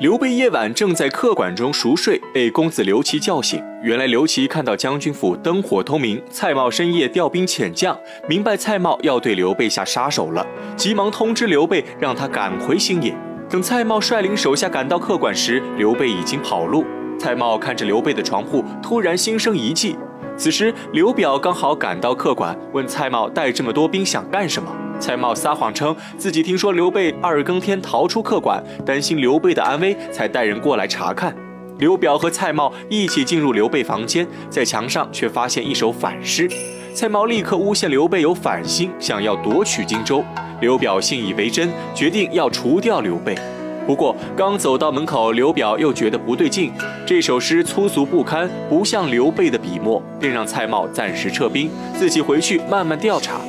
[0.00, 3.62] 刘备夜晚正在客馆中熟睡，被公子刘琦叫醒。
[3.82, 7.94] 原来刘琦看到将军府灯火通明，蔡瑁深夜调兵遣将，
[8.26, 13.14] 明白蔡瑁要对刘备下杀手了，急忙通知刘备，让他赶回新野。
[13.50, 16.82] 等蔡瑁率领手下赶到客馆时，刘备已经跑路。
[17.18, 19.98] 蔡瑁看着刘备的床铺，突然心生一计。
[20.34, 24.74] 此时刘表刚好赶到客馆，问蔡瑁带这么多兵想干什么？
[25.00, 31.34] 蔡瑁撒谎称自己听说刘备二更天逃出客馆，担心刘备的安危，才带人过来查看。
[31.78, 36.46] 刘表和蔡瑁一起进入刘备房间，在墙上却发现一首反诗。
[36.94, 40.22] 蔡瑁立刻诬陷刘备有反心，想要夺取荆州。
[40.60, 43.34] 刘表信以为真，决定要除掉刘备。
[43.86, 46.70] 不过刚走到门口，刘表又觉得不对劲，
[47.06, 53.40] 这首诗粗俗不堪，不像刘备的笔墨，便让蔡瑁暂时撤兵，自己回去慢慢调查。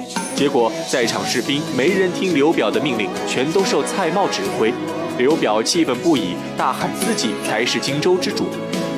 [0.42, 4.74] 结果，在场士兵没人听刘表的命令，全都受蔡瑁指挥。
[5.16, 8.46] 刘表气愤不已，大喊自己才是荆州之主。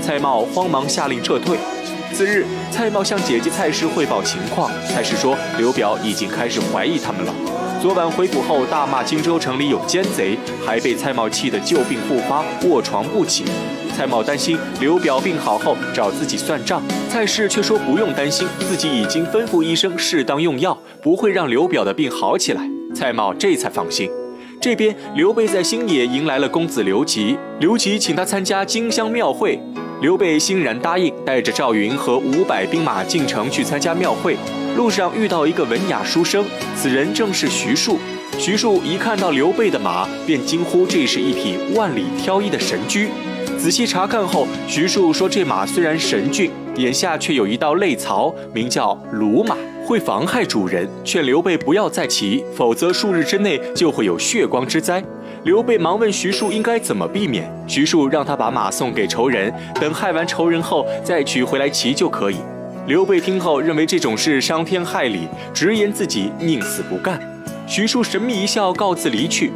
[0.02, 1.58] 蔡瑁慌忙下令撤退。
[2.14, 7.34] 次日，蔡瑁向姐姐蔡氏汇报情况，蔡氏说刘表已经开始怀疑他们了。
[7.82, 13.44] 昨晚回府后大骂荆州城里有奸贼，还被蔡瑁气得旧病复发，卧床不起。
[13.96, 22.68] 蔡瑁担心刘表病好后找自己算账，蔡氏却说不用担心，自己已经吩咐医生适当用药，不会让刘表的病好起来。
[22.96, 24.10] 蔡瑁这才放心。
[24.60, 29.60] 这边刘备在新野迎来了公子刘琦，刘琦请他参加荆襄庙会，
[30.02, 34.38] 刘备欣然答应，带着赵云和五百兵马进城去参加庙会。
[34.76, 36.44] 路上遇到一个文雅书生，
[36.76, 38.00] 此人正是徐庶。
[38.40, 43.10] 徐庶一看到刘备的马，便惊呼这是一匹万里挑一的神驹。
[43.64, 49.56] 仔细查看后，徐庶说：“这马虽然神骏，眼下却有一道泪槽，名叫鲁马，
[49.88, 50.86] 会妨害主人。
[51.02, 55.02] 劝刘备不要再骑，否则数日之内就会有血光之灾。”
[55.46, 57.50] 刘备忙问徐庶应该怎么避免。
[57.66, 62.36] 徐庶让他把马送给仇人，等害完仇人后再取回来骑就可以。
[62.86, 65.22] 刘备听后认为这种事伤天害理，
[65.54, 67.18] 直言自己宁死不干。
[67.66, 69.54] 徐庶神秘一笑，告辞离去。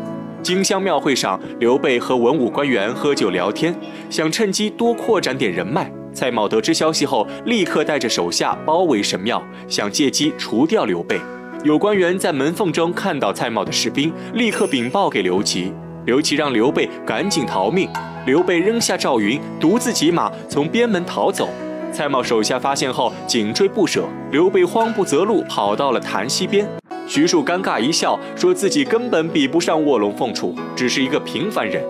[0.48, 3.76] 荆襄庙会上，刘备和文武官员喝酒聊天，
[4.10, 5.92] 想趁机多扩展点人脉。
[6.14, 11.20] 蔡瑁得知消息后，立刻带着手下包围神庙，想借机除掉刘备。
[11.66, 15.74] 有官员在门缝中看到蔡瑁的士兵，立刻禀报给刘琦。
[16.06, 17.90] 刘琦让刘备赶紧逃命。
[18.26, 21.50] 刘备扔下赵云，独自骑马从边门逃走。
[21.92, 24.06] 蔡瑁手下发现后，紧追不舍。
[24.32, 26.66] 刘备慌不择路，跑到了潭溪边。
[27.08, 31.82] 徐庶尴尬一笑，说自己根本比不上卧龙凤雏，只是一个平凡人。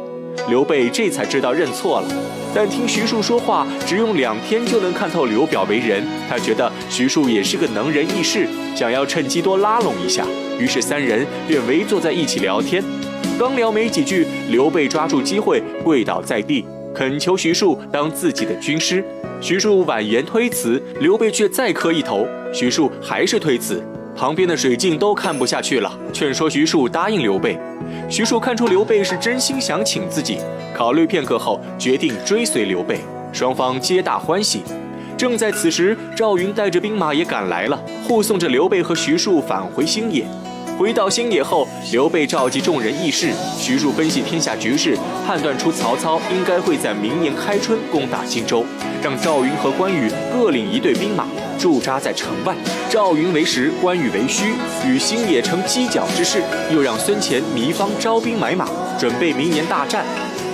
[0.47, 2.07] 刘备这才知道认错了。
[2.53, 6.03] 但听徐庶说话，只用两天就能看透刘表为人。
[6.29, 10.23] 他觉得徐庶也是个能人异士，想要趁机多拉拢一下。
[10.59, 12.83] 于是三人便围坐在一起聊天。
[13.39, 16.63] 刚聊没几句，刘备抓住机会跪倒在地，
[16.93, 19.03] 恳求徐庶当自己的军师。
[19.41, 23.83] 徐庶婉言推辞，刘备却再磕一头，徐庶还是推辞。
[24.17, 27.55] 旁边的水镜都看不下去了，劝说徐庶答应刘备。
[28.09, 30.39] 徐庶看出刘备是真心想请自己，
[30.75, 32.99] 考虑片刻后决定追随刘备，
[33.31, 34.63] 双方皆大欢喜。
[35.15, 40.25] 正在此时，赵云带着兵马也赶来了，护送着刘备和徐庶返回新野。
[40.79, 48.65] 回到新野后，刘备召集众人议事，徐庶分析天下局势，判断出曹操应该会在明年开春攻打荆州，
[49.03, 51.25] 让赵云和关羽各领一队兵马
[51.57, 52.55] 驻扎在城外。
[52.89, 54.53] 赵云为实，关羽为虚，
[54.87, 56.41] 与星野成犄角之势。
[56.73, 58.67] 又让孙乾迷方招兵买马，
[58.99, 60.05] 准备明年大战。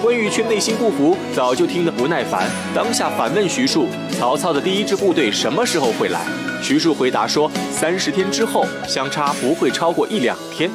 [0.02, 2.44] 关羽却内心不服，早就听得不耐烦，
[2.74, 3.88] 当下反问徐庶：
[4.20, 6.22] 曹操的第一支部队什么时候会来？
[6.62, 10.70] 徐庶回答说：“三十天之后，相差不会超过一两天。”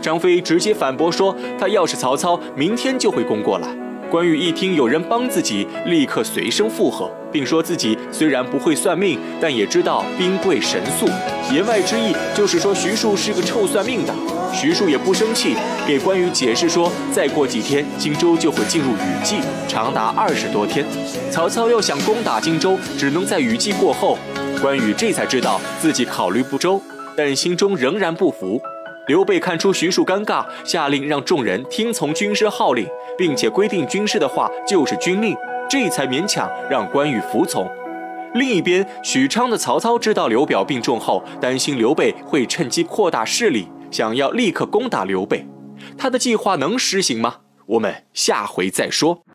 [0.00, 3.68] 张飞直接反驳说：“他要是曹操，明天就会攻过来。”
[4.10, 11.06] 关羽一听有人帮自己，立刻随声附和，并说自己虽然不会算命，但也知道兵贵神速。
[11.52, 14.14] 言外之意就是说徐庶是个臭算命的。
[14.52, 15.56] 徐庶也不生气，
[15.86, 19.36] 给关羽解释说：“再过几天，荆州就会进入雨季，
[19.66, 20.86] 长达二十多天。
[21.30, 24.16] 曹操要想攻打荆州，只能在雨季过后。”
[24.62, 26.80] 关羽这才知道自己考虑不周，
[27.16, 28.60] 但心中仍然不服。
[29.06, 32.84] 刘备看出徐庶尴尬，下令让众人听从军师号令，
[33.16, 35.36] 并且规定军师的话就是军令，
[35.68, 37.70] 这才勉强让关羽服从。
[38.34, 45.46] 另一边，许昌的曹操知道刘表病重后，担心刘备会趁机扩大势力，想要立刻攻打刘备。
[45.96, 47.36] 他的计划能实行吗？
[47.66, 49.25] 我们下回再说。